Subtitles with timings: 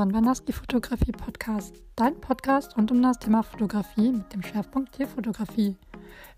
[0.00, 5.76] Ivan Wanaski Fotografie Podcast, dein Podcast rund um das Thema Fotografie mit dem Schwerpunkt Tierfotografie.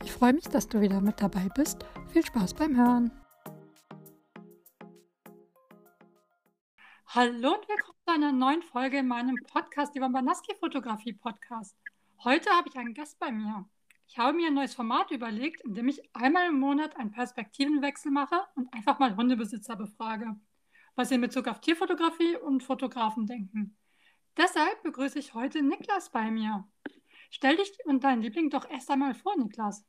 [0.02, 1.86] Ich freue mich, dass du wieder mit dabei bist.
[2.08, 3.12] Viel Spaß beim Hören.
[7.06, 11.76] Hallo und willkommen zu einer neuen Folge in meinem Podcast, Ivan Wanaski Fotografie Podcast.
[12.24, 13.64] Heute habe ich einen Gast bei mir.
[14.08, 18.10] Ich habe mir ein neues Format überlegt, in dem ich einmal im Monat einen Perspektivenwechsel
[18.10, 20.34] mache und einfach mal Hundebesitzer befrage
[20.96, 23.76] was sie in Bezug auf Tierfotografie und Fotografen denken.
[24.38, 26.68] Deshalb begrüße ich heute Niklas bei mir.
[27.30, 29.84] Stell dich und deinen Liebling doch erst einmal vor, Niklas.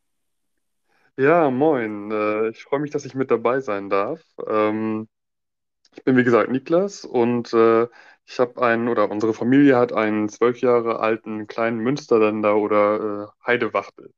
[1.18, 2.12] Ja, moin.
[2.12, 4.22] Äh, Ich freue mich, dass ich mit dabei sein darf.
[4.48, 5.08] Ähm,
[5.96, 7.88] Ich bin, wie gesagt, Niklas und äh,
[8.26, 13.48] ich habe einen, oder unsere Familie hat einen zwölf Jahre alten kleinen Münsterländer oder äh,
[13.48, 14.14] Heidewachtel.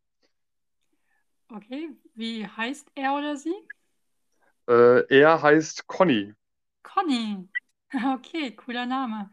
[1.49, 3.53] Okay, wie heißt er oder sie?
[4.69, 6.33] Äh, Er heißt Conny.
[6.85, 7.47] Conny.
[7.93, 9.29] Okay, cooler Name.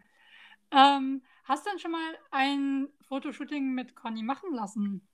[0.71, 5.09] Ähm, hast du denn schon mal ein Fotoshooting mit Conny machen lassen?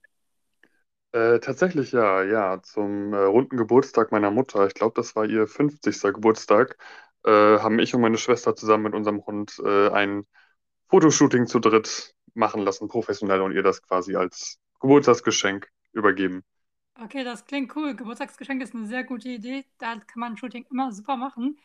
[1.13, 5.47] Äh, tatsächlich ja, ja, zum äh, runden Geburtstag meiner Mutter, ich glaube, das war ihr
[5.47, 6.13] 50.
[6.13, 6.77] Geburtstag,
[7.25, 10.27] äh, haben ich und meine Schwester zusammen mit unserem Hund äh, ein
[10.91, 16.45] Fotoshooting zu dritt machen lassen, professionell, und ihr das quasi als Geburtstagsgeschenk übergeben.
[17.01, 17.95] Okay, das klingt cool.
[17.95, 19.65] Geburtstagsgeschenk ist eine sehr gute Idee.
[19.79, 21.57] Da kann man ein Shooting immer super machen.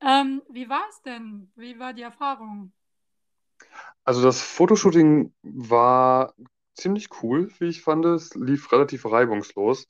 [0.00, 1.50] Ähm, wie war es denn?
[1.56, 2.72] Wie war die Erfahrung?
[4.04, 6.34] Also das Fotoshooting war
[6.74, 8.04] ziemlich cool, wie ich fand.
[8.06, 9.88] Es lief relativ reibungslos.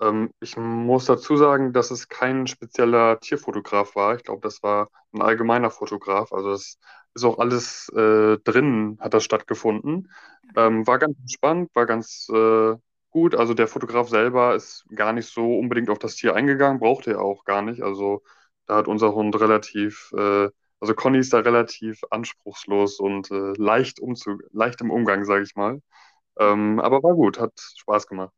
[0.00, 4.14] Ähm, ich muss dazu sagen, dass es kein spezieller Tierfotograf war.
[4.16, 6.32] Ich glaube, das war ein allgemeiner Fotograf.
[6.32, 6.78] Also es
[7.14, 10.10] ist auch alles äh, drinnen, hat das stattgefunden.
[10.56, 12.76] Ähm, war ganz entspannt, war ganz äh,
[13.10, 13.34] gut.
[13.34, 17.20] Also der Fotograf selber ist gar nicht so unbedingt auf das Tier eingegangen, brauchte er
[17.22, 17.82] auch gar nicht.
[17.82, 18.22] Also
[18.68, 24.00] da hat unser Hund relativ, äh, also Conny ist da relativ anspruchslos und äh, leicht
[24.00, 25.82] umzu, leicht im Umgang, sage ich mal.
[26.38, 28.32] Ähm, aber war gut, hat Spaß gemacht.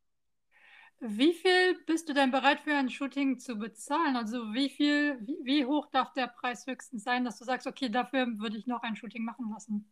[1.00, 4.16] Wie viel bist du denn bereit für ein Shooting zu bezahlen?
[4.16, 7.88] Also wie viel, wie, wie hoch darf der Preis höchstens sein, dass du sagst, okay,
[7.90, 9.90] dafür würde ich noch ein Shooting machen lassen?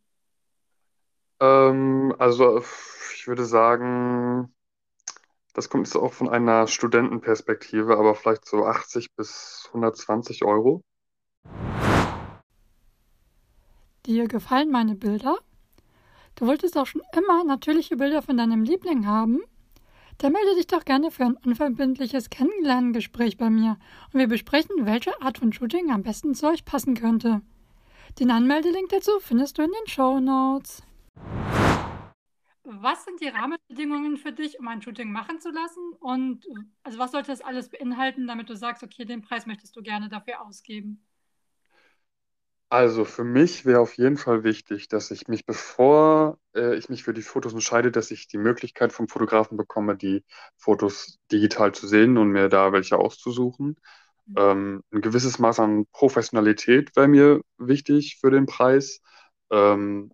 [1.41, 2.63] Ähm, also
[3.15, 4.53] ich würde sagen,
[5.59, 10.81] das kommt jetzt auch von einer Studentenperspektive, aber vielleicht so 80 bis 120 Euro.
[14.05, 15.37] Dir gefallen meine Bilder?
[16.35, 19.41] Du wolltest auch schon immer natürliche Bilder von deinem Liebling haben?
[20.19, 23.75] Dann melde dich doch gerne für ein unverbindliches Kennenlerngespräch bei mir
[24.13, 27.41] und wir besprechen, welche Art von Shooting am besten zu euch passen könnte.
[28.17, 30.83] Den Anmeldelink dazu findest du in den Show Notes.
[32.71, 35.91] Was sind die Rahmenbedingungen für dich, um ein Shooting machen zu lassen?
[35.99, 36.45] Und
[36.83, 40.07] also was sollte das alles beinhalten, damit du sagst, okay, den Preis möchtest du gerne
[40.07, 41.03] dafür ausgeben?
[42.71, 47.03] Also für mich wäre auf jeden Fall wichtig, dass ich mich, bevor äh, ich mich
[47.03, 50.23] für die Fotos entscheide, dass ich die Möglichkeit vom Fotografen bekomme, die
[50.55, 53.77] Fotos digital zu sehen und mir da welche auszusuchen.
[54.35, 59.01] Ähm, ein gewisses Maß an Professionalität wäre mir wichtig für den Preis.
[59.49, 60.11] Ähm,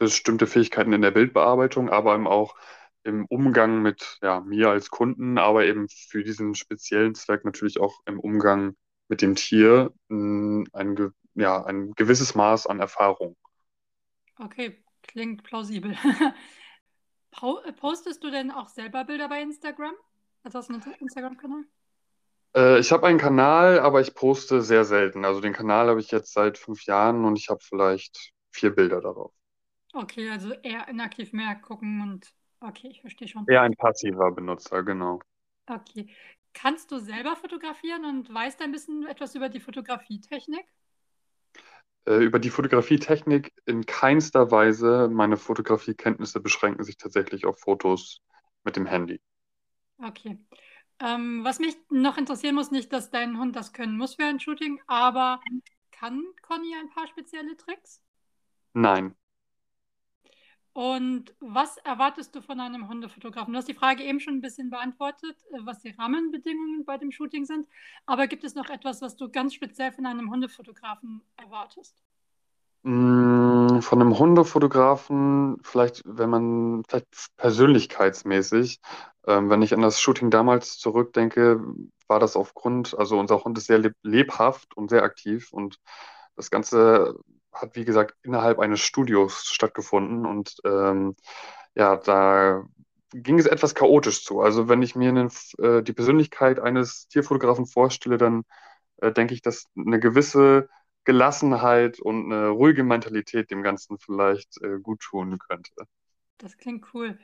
[0.00, 2.56] bestimmte Fähigkeiten in der Bildbearbeitung, aber eben auch
[3.04, 8.00] im Umgang mit ja, mir als Kunden, aber eben für diesen speziellen Zweck natürlich auch
[8.06, 8.74] im Umgang
[9.08, 13.36] mit dem Tier mh, ein, ja, ein gewisses Maß an Erfahrung.
[14.38, 15.96] Okay, klingt plausibel.
[17.42, 19.94] Äh, Postest du denn auch selber Bilder bei Instagram?
[20.42, 21.64] Also hast du einen Instagram-Kanal?
[22.56, 25.24] Äh, ich habe einen Kanal, aber ich poste sehr selten.
[25.24, 29.00] Also den Kanal habe ich jetzt seit fünf Jahren und ich habe vielleicht vier Bilder
[29.00, 29.32] darauf.
[29.92, 33.46] Okay, also eher inaktiv mehr gucken und okay, ich verstehe schon.
[33.48, 35.20] Eher ein passiver Benutzer, genau.
[35.66, 36.08] Okay.
[36.52, 40.66] Kannst du selber fotografieren und weißt ein bisschen etwas über die Fotografietechnik?
[42.06, 45.08] Äh, über die Fotografietechnik in keinster Weise.
[45.12, 48.20] Meine Fotografiekenntnisse beschränken sich tatsächlich auf Fotos
[48.64, 49.20] mit dem Handy.
[50.02, 50.38] Okay.
[50.98, 54.40] Ähm, was mich noch interessieren muss, nicht, dass dein Hund das können muss für ein
[54.40, 55.40] Shooting, aber
[55.92, 58.02] kann Conny ein paar spezielle Tricks?
[58.74, 59.14] Nein.
[60.72, 63.52] Und was erwartest du von einem Hundefotografen?
[63.52, 67.10] Du hast die Frage eben schon ein bisschen beantwortet, äh, was die Rahmenbedingungen bei dem
[67.12, 67.66] Shooting sind.
[68.06, 72.00] Aber gibt es noch etwas, was du ganz speziell von einem Hundefotografen erwartest?
[72.82, 78.80] Mm, Von einem Hundefotografen, vielleicht, wenn man, vielleicht persönlichkeitsmäßig,
[79.26, 81.60] ähm, wenn ich an das Shooting damals zurückdenke,
[82.08, 85.78] war das aufgrund, also unser Hund ist sehr leb lebhaft und sehr aktiv und
[86.36, 87.16] das Ganze
[87.52, 91.16] hat, wie gesagt, innerhalb eines Studios stattgefunden und ähm,
[91.74, 92.64] ja, da
[93.12, 94.40] ging es etwas chaotisch zu.
[94.40, 98.44] Also wenn ich mir einen, äh, die Persönlichkeit eines Tierfotografen vorstelle, dann
[98.98, 100.68] äh, denke ich, dass eine gewisse
[101.04, 105.70] Gelassenheit und eine ruhige Mentalität dem Ganzen vielleicht äh, gut tun könnte.
[106.38, 107.18] Das klingt cool.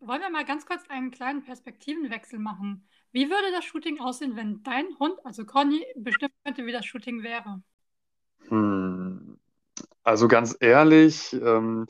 [0.00, 2.88] Wollen wir mal ganz kurz einen kleinen Perspektivenwechsel machen?
[3.12, 7.22] Wie würde das Shooting aussehen, wenn dein Hund, also Conny, bestimmt könnte, wie das Shooting
[7.22, 7.62] wäre?
[8.48, 9.38] Hm.
[10.04, 11.86] Also ganz ehrlich, ähm,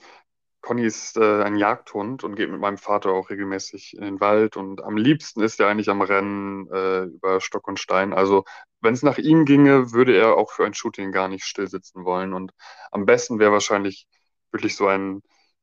[0.60, 4.56] Conny ist äh, ein Jagdhund und geht mit meinem Vater auch regelmäßig in den Wald
[4.56, 8.12] und am liebsten ist er eigentlich am Rennen äh, über Stock und Stein.
[8.12, 8.44] Also
[8.80, 12.04] wenn es nach ihm ginge, würde er auch für ein Shooting gar nicht still sitzen
[12.04, 12.52] wollen und
[12.92, 14.06] am besten wäre wahrscheinlich
[14.52, 15.22] wirklich so ein,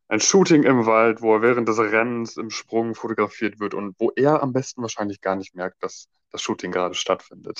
[0.09, 4.11] ein Shooting im Wald, wo er während des Rennens im Sprung fotografiert wird und wo
[4.15, 7.59] er am besten wahrscheinlich gar nicht merkt, dass das Shooting gerade stattfindet.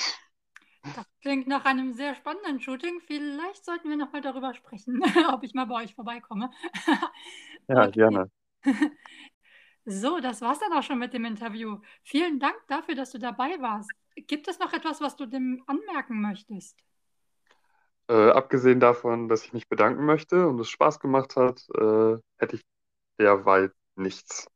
[0.94, 3.00] Das klingt nach einem sehr spannenden Shooting.
[3.06, 5.02] Vielleicht sollten wir nochmal darüber sprechen,
[5.34, 6.50] ob ich mal bei euch vorbeikomme.
[7.68, 7.92] Ja, Okay.
[7.92, 8.30] gerne.
[9.86, 11.80] So, das war's dann auch schon mit dem Interview.
[12.04, 13.96] Vielen Dank dafür, dass du dabei warst.
[14.16, 16.78] Gibt es noch etwas, was du dem anmerken möchtest?
[18.10, 22.56] Äh, abgesehen davon, dass ich mich bedanken möchte und es Spaß gemacht hat, äh, hätte
[22.56, 22.64] ich
[23.20, 24.48] derweil nichts.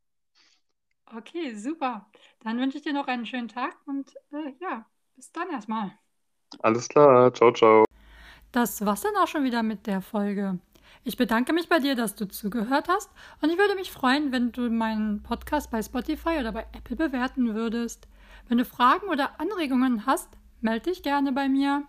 [1.05, 2.09] Okay, super.
[2.41, 5.97] Dann wünsche ich dir noch einen schönen Tag und äh, ja, bis dann erstmal.
[6.61, 7.85] Alles klar, ciao, ciao.
[8.51, 10.59] Das war's dann auch schon wieder mit der Folge.
[11.03, 13.09] Ich bedanke mich bei dir, dass du zugehört hast
[13.41, 17.55] und ich würde mich freuen, wenn du meinen Podcast bei Spotify oder bei Apple bewerten
[17.55, 18.07] würdest.
[18.47, 20.29] Wenn du Fragen oder Anregungen hast,
[20.61, 21.83] melde dich gerne bei mir.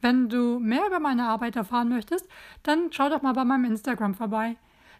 [0.00, 2.28] Wenn du mehr über meine Arbeit erfahren möchtest,
[2.62, 4.56] dann schau doch mal bei meinem Instagram vorbei.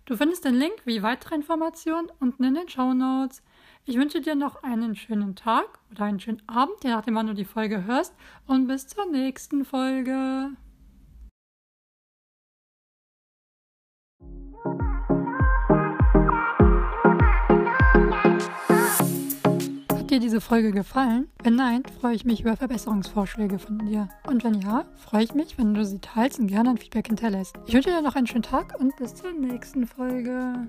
[0.07, 3.43] Du findest den Link wie weitere Informationen unten in den Show Notes.
[3.87, 7.35] Ich wünsche dir noch einen schönen Tag oder einen schönen Abend, je nachdem, wann du
[7.35, 8.15] die Folge hörst,
[8.47, 10.53] und bis zur nächsten Folge.
[19.91, 21.29] Hat dir diese Folge gefallen?
[21.43, 24.09] Wenn nein, freue ich mich über Verbesserungsvorschläge von dir.
[24.27, 27.59] Und wenn ja, freue ich mich, wenn du sie teilst und gerne ein Feedback hinterlässt.
[27.67, 30.69] Ich wünsche dir noch einen schönen Tag und bis zur nächsten Folge.